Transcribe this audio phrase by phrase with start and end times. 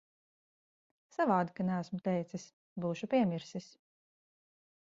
[1.15, 2.47] Savādi, ka neesmu teicis.
[2.87, 3.69] Būšu piemirsis.